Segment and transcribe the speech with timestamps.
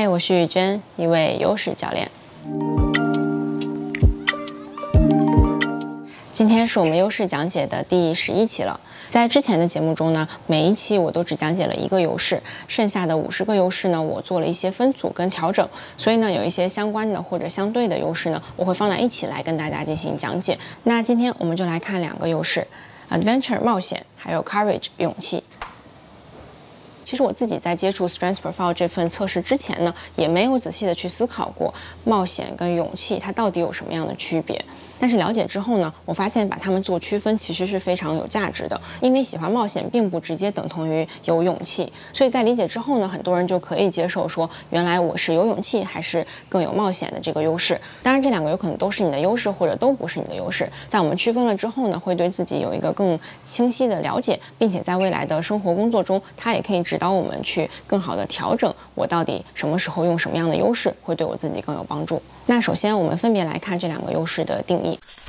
[0.00, 2.10] 嗨，我是雨娟，一位优势教练。
[6.32, 8.80] 今天是我们优势讲解的第十一期了。
[9.10, 15.68] 在之前的节目中呢，每一期我都只讲解了一个优势，剩下的五十个优势呢，我做了一些分组跟调整。
[15.98, 20.58] 所以呢，有一些相关的或者相对的优势呢，我会放在一起来跟大家进行讲解。
[20.84, 22.66] 那今天我们就来看两个优势
[23.10, 25.44] ：adventure 冒险，还有 courage 勇气。
[27.10, 34.64] 其实我自己在接触 Strength Profile 这份测试之前呢，也没有仔细的去思考过冒险跟勇气它到底有什么样的区别。
[35.00, 41.90] 但是了解之后呢，我发现把它们做区分其实是非常有价值的，因为喜欢冒险并不直接等同于有勇气。
[42.12, 47.80] 所以在理解之后呢，很多人就可以接受说，原来我是有勇气还是更有冒险的这个优势。
[48.02, 50.70] 当然，这两个有可能都是你的优势，或者都不是你的优势。
[50.86, 62.20] 在我们区分了之后呢，会对自己有一个更清晰的了解，并且在未来的生活工作中，它也可以指导我们去更好的调整我到底什么时候用什么样的优势，会对我自己更有帮助。
[62.46, 64.89] 那首先，我们分别来看这两个优势的定义。
[64.92, 65.19] 议。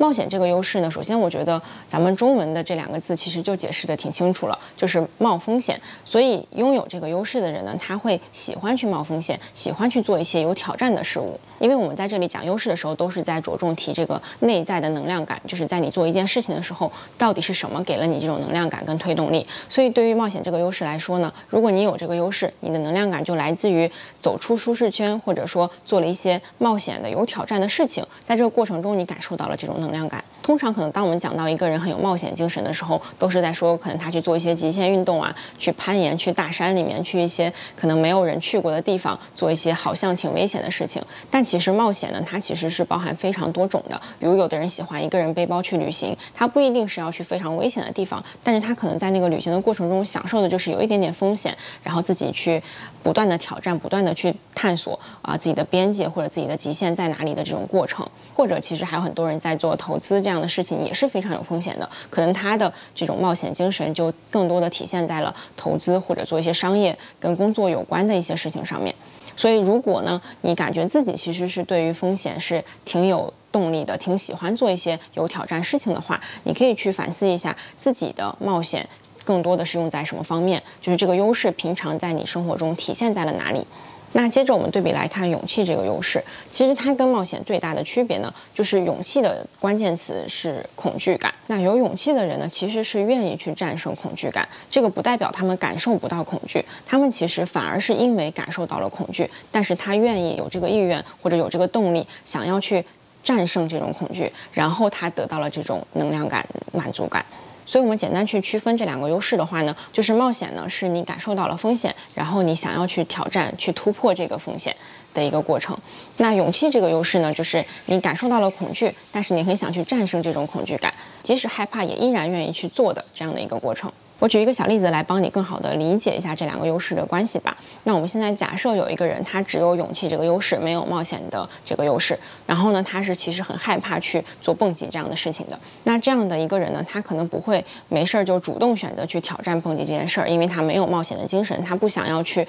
[0.00, 5.78] 冒险这个优势呢，首先我觉得咱们中文的这两个字其实就解释的挺清楚了，就是冒风险。
[6.04, 11.38] 所以拥有这个优势的人呢，他会喜欢去冒风险，喜欢去做一些有挑战的事物。
[11.58, 19.44] 因为我们在这里讲优势的时候，都是在着重提这个内在的能量感，就是在你做一件事情的时候，到底是什么给了你这种能量感跟推动力。
[19.68, 23.90] 所以对于冒险这个优势来说呢，如果你有这个优势，你的能量感就来自于
[24.20, 29.87] 走出舒适圈，或者说做了一些冒险的、有挑战的事情，在这个过程中你感受到了这种能。
[29.88, 41.02] 能量感，通常可能当我们讲到一个人很有冒险精神的时候，都是在说可能他去做一些极限运动啊，去攀岩，去大山里面，去一些可能没有人去过的地方，做一些好像挺危险的事情。
[41.30, 44.00] 但其实冒险呢，它其实是包含非常多种的。
[44.18, 52.62] 比如有的人喜欢一个人背包去旅行，他不一定是要去非常危险的地方，但是他可能在那个旅行的过程中享受的就是有一点点风险，然后自己去
[53.02, 58.08] 不断的挑战，不断的去探索啊自己的边界或者自己的极限在哪里的这种过程。
[58.34, 61.88] 或者其实还有很多人在做投资这样的事情，也是非常有风险的。
[62.10, 68.94] 可能他的这种冒险精神就更多的体现在了投资或者做一些商业跟工作有关的一些事情上面。
[69.36, 78.88] 所以如果呢，你感觉自己其实是对于风险是挺有动力的，挺喜欢做一些有挑战事情的话，你可以去反思一下自己的冒险
[79.28, 83.66] 更多的是用在什么方面，就是这个优势平常在你生活中体现在了哪里。
[84.14, 91.30] 那接着我们对比来看勇气这个优势，其实它跟冒险最大的区别呢，就是勇气的关键词是恐惧感。
[91.48, 94.48] 那有勇气的人呢，其实是愿意去战胜恐惧感。
[94.70, 102.82] 这个不代表他们感受不到恐惧，他们其实反而是因为感受到了恐惧，但是他愿意有这个意愿或者有这个动力，想要去
[103.22, 107.22] 战胜这种恐惧，然后他得到了这种能量感、满足感。
[107.70, 114.74] 所以，我们简单去区分这两个优势的话呢，就是冒险呢，是你感受到了风险，然后你想要去挑战、去突破这个风险
[115.12, 115.76] 的一个过程。
[116.16, 123.92] 那勇气这个优势呢，就是你感受到了恐惧，但是你很想去战胜这种恐惧感，即使害怕也依然愿意去做的这样的一个过程。
[124.18, 127.56] 我举一个小例子来帮你更好的理解一下这两个优势的关系吧。
[127.84, 132.18] 那我们现在假设有一个人，他只有勇气这个优势，没有冒险的这个优势。
[132.44, 135.56] 然后呢，他是其实很害怕去做蹦极这样的事情的。
[135.84, 142.44] 那这样的一个人呢，他可能不会没事儿就主动选择去挑战蹦极这件事儿，因为他没有冒险的精神，他不想要去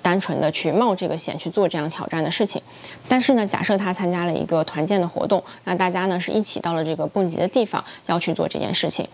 [0.00, 2.62] 单纯的去冒这个险去做这样挑战的事情。
[3.08, 9.08] 但是呢，假设他参加了一个团建的活动，那大家呢是一起到了这个蹦极的地方要去做这件事情。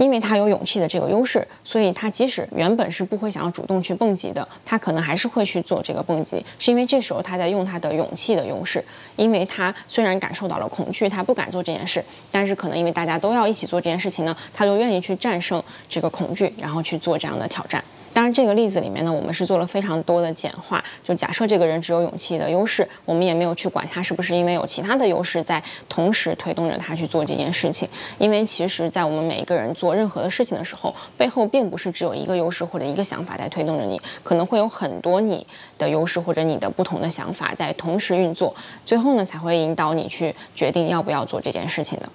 [0.00, 8.82] 因为他有勇气的这个优势，所以他即使原本是不会想要主动去蹦极的，他可能还是会去做这个蹦极，是因为这时候他在用他的勇气的优势。
[9.16, 12.02] 因为他虽然感受到了恐惧，他不敢做这件事，
[12.32, 17.84] 但是可能因为大家都要一起做这件事情呢，他就愿意去战胜这个恐惧，然后去做这样的挑战。
[18.12, 20.82] 当然，这个例子里面呢，我们是做了非常多的简化。
[21.02, 27.88] 就假设这个人只有勇气的优势，我们也没有去管他是不是因为有其他的优势在同时推动着他去做这件事情。
[28.18, 35.46] 因为其实，在我们每一个人做任何的事情的时候，背后并不是只有一个优势或者一个想法在推动着你，可能会有很多你
[35.78, 38.54] 的优势或者你的不同的想法在同时运作，
[38.84, 42.08] 最后呢才会引导你去决定要不要做这件事情的。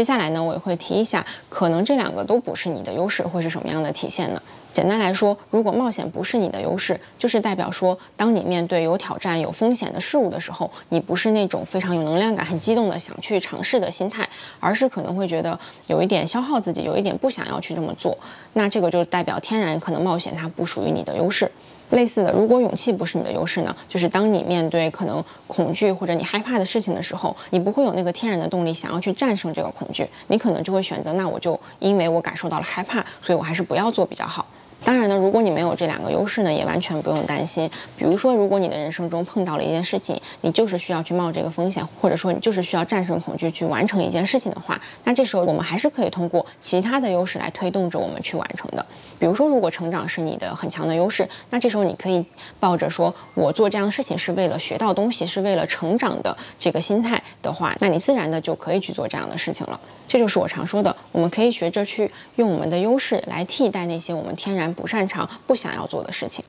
[0.00, 4.40] 接下来呢，我也会提一下，可能这两个都不是你的优势，会是什么样的体现呢？
[4.72, 14.26] 简单来说，如果冒险不是你的优势，就是代表说，当你面对有挑战、有风险的事物的时候，你不是那种非常有能量感、很激动的想去尝试的心态，
[14.58, 18.16] 而是可能会觉得有一点消耗自己，有一点不想要去这么做。
[18.54, 21.52] 那这个就代表天然可能冒险它不属于你的优势。
[21.90, 23.74] 类似的，如果勇气不是你的优势呢？
[23.88, 34.46] 就是当你面对可能恐惧或者你害怕的事情的时候，你不会有那个天然的动力想要去战胜这个恐惧，你可能就会选择，那我就因为我感受到了害怕，所以我还是不要做比较好。
[34.90, 37.70] 当然呢，如果你没有这两个优势呢，也完全不用担心。
[37.96, 48.84] 比如说，如果你的人生中碰到了一件事情，你就是需要去冒这个风险，或者说你就是需要战胜恐惧去完成一件事情的话，那这时候我们还是可以通过其他的优势来推动着我们去完成的。
[49.16, 52.26] 比如说，如果成长是你的很强的优势，那这时候你可以
[52.58, 59.78] 抱着说我做这样的事情是为了学到东西，是为了成长的这个心态的话，那你自然的就可以去做这样的事情了。
[60.08, 66.42] 这就是我常说的，我们可以学着去用我们的优势来替代那些我们天然不擅长、不想要做的事情。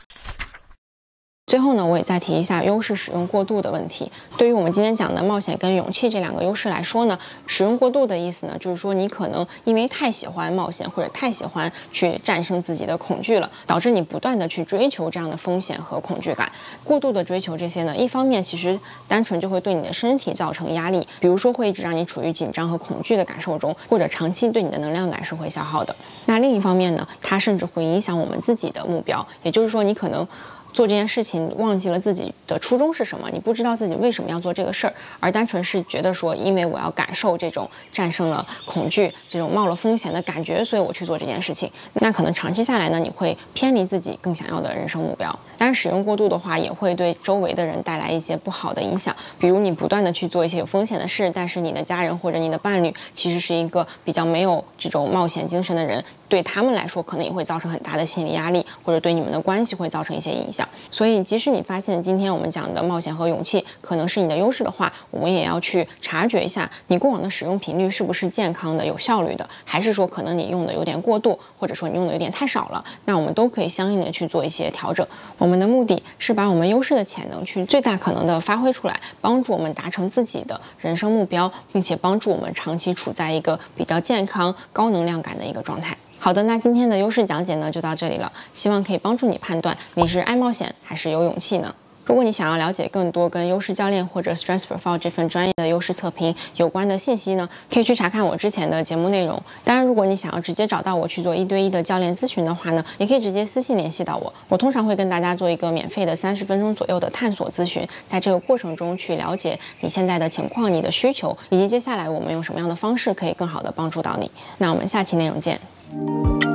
[1.51, 4.09] 最后呢，我也再提一下优势使用过度的问题。
[4.37, 16.49] 对于我们今天讲的冒险跟勇气这两个优势来说呢，使用过度的意思呢，就是说你可能因为太喜欢冒险或者太喜欢去战胜自己的恐惧了，导致你不断的去追求这样的风险和恐惧感。
[16.85, 25.93] 过度的追求这些呢，一方面其实单纯就会对你的身体造成压力，比如说会一直让你处于紧张和恐惧的感受中，或者长期对你的能量感是会消耗的。
[26.27, 30.25] 那另一方面呢，它甚至会影响我们自己的目标，也就是说你可能。
[30.73, 41.69] 做这件事情忘记了自己的初衷是什么，你不知道自己为什么要做这个事儿，而单纯是觉得说，因为我要感受这种战胜了恐惧、这种冒了风险的感觉，所以我去做这件事情。
[41.95, 45.27] 那可能长期下来呢，你会偏离自己更想要的人生目标。
[45.57, 60.60] 当然，使用过度的话，也会对周围的人带来一些不好的影响，比如你不断的去做一些有风险的事，但是你的家人或者你的伴侣其实是一个比较没有这种冒险精神的人，对他们来说可能也会造成很大的心理压力，或者对你们的关系会造成一些影响。
[60.89, 72.83] 所以，即使你发现今天我们讲的冒险和勇气可能是你的优势的话，我们也要去察觉一下你过往的使用频率是不是健康的、有效率的，还是说可能你用的有点过度，或者说你用的有点太少了。
[73.05, 75.05] 那我们都可以相应的去做一些调整。
[75.37, 85.95] 我们的目的是把我们优势的潜能去最大可能的发挥出来，帮助我们达成自己的人生目标，并且帮助我们长期处在一个比较健康、高能量感的一个状态。
[86.23, 91.73] 好的，那今天的优势讲解呢就到这里了，希望可以帮助你判断你是爱冒险还是有勇气呢？
[92.05, 99.41] 如果你想要了解更多跟优势教练或者 Strength Profile 这份专业的优势测评有关的信息呢，可以去查看我之前的节目内容。
[99.63, 104.31] 当然，如果你想要直接找到我去做一对一的教练咨询的话呢，也可以直接私信联系到我。
[104.47, 114.29] 我通常会跟大家做一个免费的三十分钟左右的探索咨询，在这个过程中去了解你现在的情况、你的需求，以及接下来我们用什么样的方式可以更好的帮助到你。
[114.59, 115.59] 那我们下期内容见。
[115.91, 116.50] you